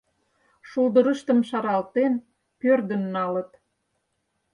Шулдырыштым 0.69 1.39
шаралтен 1.49 2.13
пӧрдын 2.59 3.03
налыт. 3.15 3.51